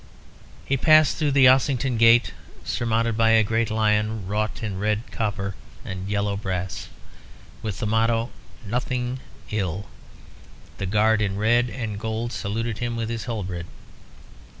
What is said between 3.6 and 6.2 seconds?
lion, wrought in red copper on